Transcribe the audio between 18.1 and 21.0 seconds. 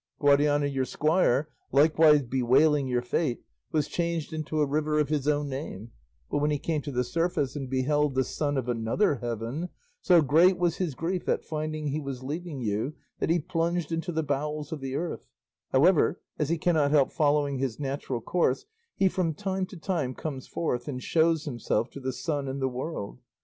course, he from time to time comes forth